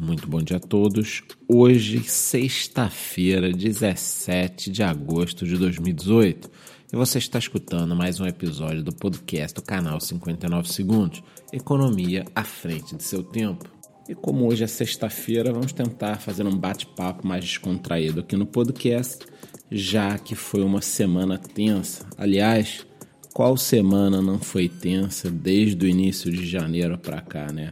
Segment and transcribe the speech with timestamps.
[0.00, 1.22] Muito bom dia a todos.
[1.46, 6.50] Hoje, sexta-feira, 17 de agosto de 2018,
[6.92, 11.22] e você está escutando mais um episódio do podcast do canal 59 Segundos
[11.52, 13.64] Economia à frente de seu tempo.
[14.08, 19.24] E como hoje é sexta-feira, vamos tentar fazer um bate-papo mais descontraído aqui no podcast,
[19.70, 22.06] já que foi uma semana tensa.
[22.16, 22.86] Aliás,
[23.32, 27.70] qual semana não foi tensa desde o início de janeiro para cá, né?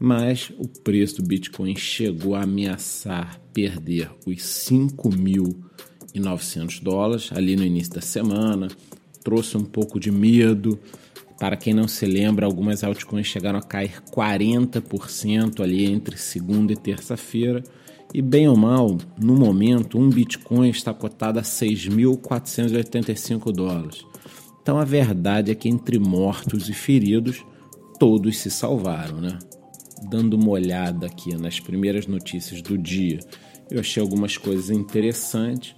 [0.00, 7.92] Mas o preço do Bitcoin chegou a ameaçar perder os 5.900 dólares ali no início
[7.92, 8.68] da semana,
[9.22, 10.80] trouxe um pouco de medo.
[11.38, 16.76] Para quem não se lembra, algumas altcoins chegaram a cair 40% ali entre segunda e
[16.76, 17.62] terça-feira.
[18.12, 24.06] E bem ou mal, no momento, um Bitcoin está cotado a 6.485 dólares.
[24.62, 27.44] Então a verdade é que entre mortos e feridos,
[27.98, 29.38] todos se salvaram, né?
[30.02, 33.20] Dando uma olhada aqui nas primeiras notícias do dia,
[33.70, 35.74] eu achei algumas coisas interessantes,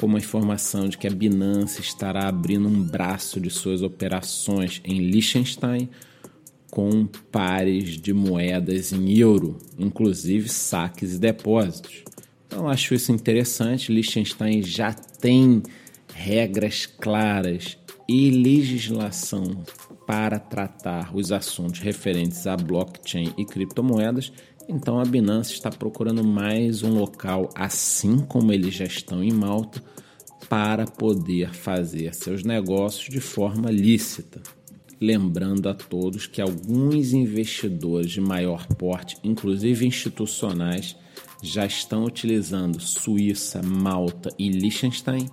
[0.00, 4.98] como a informação de que a Binance estará abrindo um braço de suas operações em
[4.98, 5.88] Liechtenstein
[6.70, 12.02] com pares de moedas em euro, inclusive saques e depósitos.
[12.46, 13.92] Então acho isso interessante.
[13.92, 15.62] Liechtenstein já tem
[16.12, 17.78] regras claras
[18.08, 19.62] e legislação
[20.06, 24.32] para tratar os assuntos referentes a blockchain e criptomoedas,
[24.68, 29.82] então a Binance está procurando mais um local, assim como eles já estão em Malta,
[30.48, 34.42] para poder fazer seus negócios de forma lícita.
[35.00, 40.96] Lembrando a todos que alguns investidores de maior porte, inclusive institucionais,
[41.42, 45.28] já estão utilizando Suíça, Malta e Liechtenstein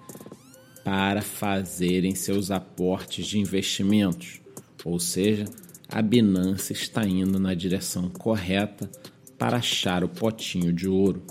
[0.83, 4.40] para fazerem seus aportes de investimentos
[4.85, 5.45] ou seja,
[5.87, 8.89] a Binance está indo na direção correta
[9.37, 11.23] para achar o potinho de ouro.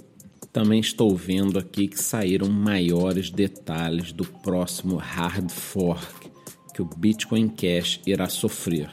[0.52, 6.30] Também estou vendo aqui que saíram maiores detalhes do próximo hard fork
[6.74, 8.90] que o Bitcoin Cash irá sofrer.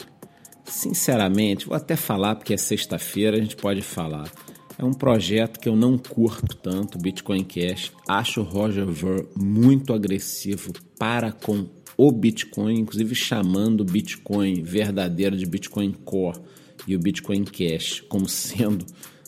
[0.66, 4.32] Sinceramente, vou até falar porque é sexta-feira, a gente pode falar.
[4.78, 7.92] É um projeto que eu não curto tanto, Bitcoin Cash.
[8.08, 15.36] Acho o Roger Ver muito agressivo para com o Bitcoin, inclusive chamando o Bitcoin verdadeiro
[15.36, 16.40] de Bitcoin Core
[16.88, 18.86] e o Bitcoin Cash como sendo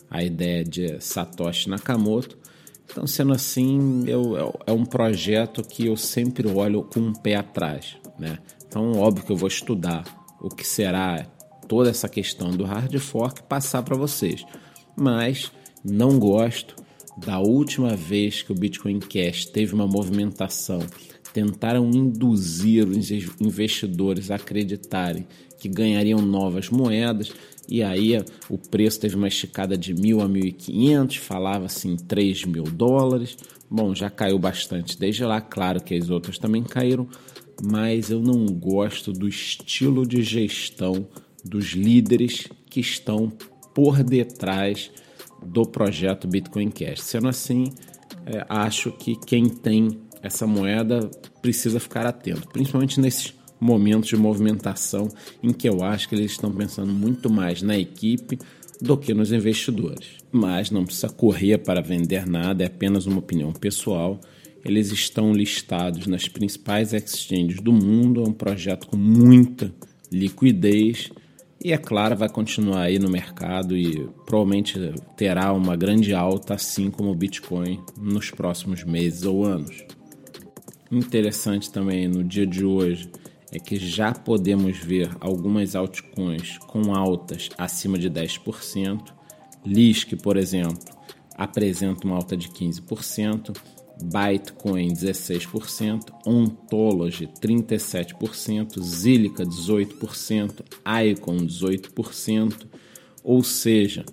[0.08, 2.38] a ideia de Satoshi Nakamoto.
[2.90, 7.96] Então, sendo assim, eu, é um projeto que eu sempre olho com um pé atrás.
[8.18, 8.38] Né?
[8.66, 10.04] Então, óbvio que eu vou estudar
[10.40, 11.24] o que será
[11.68, 14.44] toda essa questão do hard fork passar para vocês.
[14.96, 15.52] Mas
[15.84, 16.74] não gosto
[17.16, 20.80] da última vez que o Bitcoin Cash teve uma movimentação
[21.32, 23.10] tentaram induzir os
[23.40, 25.26] investidores a acreditarem
[25.58, 27.32] que ganhariam novas moedas
[27.70, 31.94] e aí o preço teve uma esticada de mil a mil e quinhentos, falava assim
[31.96, 33.36] três mil dólares.
[33.70, 37.06] Bom, já caiu bastante desde lá, claro que as outras também caíram,
[37.62, 41.06] mas eu não gosto do estilo de gestão
[41.44, 43.32] dos líderes que estão
[43.72, 44.90] por detrás
[45.46, 47.02] do projeto Bitcoin Cash.
[47.02, 47.72] Sendo assim,
[48.26, 51.10] é, acho que quem tem essa moeda
[51.40, 55.08] precisa ficar atento, principalmente nesses momentos de movimentação
[55.42, 58.38] em que eu acho que eles estão pensando muito mais na equipe
[58.80, 60.16] do que nos investidores.
[60.32, 64.18] Mas não precisa correr para vender nada, é apenas uma opinião pessoal.
[64.64, 69.72] Eles estão listados nas principais exchanges do mundo, é um projeto com muita
[70.10, 71.10] liquidez
[71.62, 74.78] e, é claro, vai continuar aí no mercado e provavelmente
[75.16, 79.84] terá uma grande alta, assim como o Bitcoin, nos próximos meses ou anos
[80.90, 83.10] interessante também no dia de hoje
[83.52, 89.00] é que já podemos ver algumas altcoins com altas acima de 10%.
[89.64, 90.78] Lisk, por exemplo,
[91.36, 93.56] apresenta uma alta de 15%,
[94.02, 100.62] Bytecoin 16%, Ontology 37%, Zilliqa 18%,
[101.10, 102.66] Icon 18%,
[103.22, 104.04] ou seja,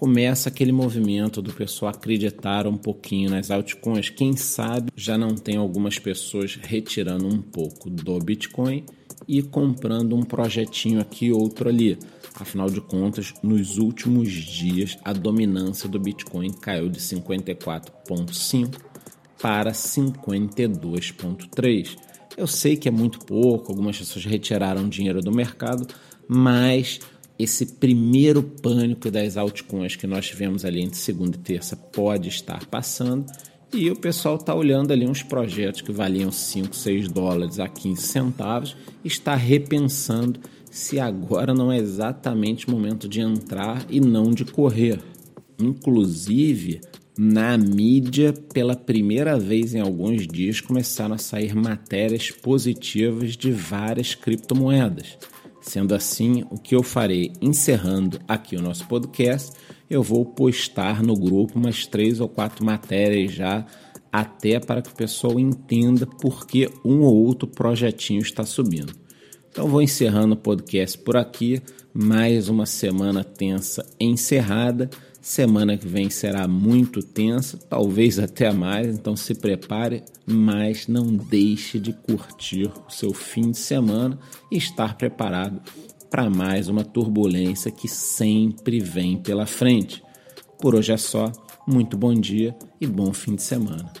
[0.00, 4.08] começa aquele movimento do pessoal acreditar um pouquinho nas altcoins.
[4.08, 8.86] Quem sabe já não tem algumas pessoas retirando um pouco do Bitcoin
[9.28, 11.98] e comprando um projetinho aqui outro ali.
[12.34, 18.76] Afinal de contas, nos últimos dias a dominância do Bitcoin caiu de 54,5
[19.38, 21.98] para 52,3.
[22.38, 25.86] Eu sei que é muito pouco, algumas pessoas retiraram dinheiro do mercado,
[26.26, 27.00] mas
[27.42, 32.66] esse primeiro pânico das altcoins que nós tivemos ali entre segunda e terça pode estar
[32.66, 33.26] passando
[33.72, 38.02] e o pessoal está olhando ali uns projetos que valiam 5, 6 dólares a 15
[38.02, 40.40] centavos está repensando
[40.70, 45.00] se agora não é exatamente o momento de entrar e não de correr.
[45.58, 46.80] Inclusive,
[47.18, 54.14] na mídia, pela primeira vez em alguns dias, começaram a sair matérias positivas de várias
[54.14, 55.18] criptomoedas.
[55.60, 59.52] Sendo assim, o que eu farei encerrando aqui o nosso podcast,
[59.88, 63.66] eu vou postar no grupo umas três ou quatro matérias já,
[64.10, 68.92] até para que o pessoal entenda por que um ou outro projetinho está subindo.
[69.50, 71.60] Então vou encerrando o podcast por aqui.
[71.92, 74.88] Mais uma semana tensa encerrada.
[75.20, 81.78] Semana que vem será muito tensa, talvez até mais, então se prepare, mas não deixe
[81.78, 84.18] de curtir o seu fim de semana
[84.50, 85.60] e estar preparado
[86.10, 90.02] para mais uma turbulência que sempre vem pela frente.
[90.58, 91.30] Por hoje é só,
[91.66, 93.92] muito bom dia e bom fim de semana.